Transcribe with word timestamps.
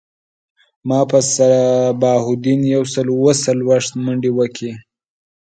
ما 0.87 0.99
په 1.09 1.19
صباح 1.33 2.23
الدین 2.33 2.61
یو 2.75 2.83
سل 2.93 3.07
او 3.13 3.25
څلویښت 3.43 3.91
منډی 4.03 4.31
وکړی 4.33 4.71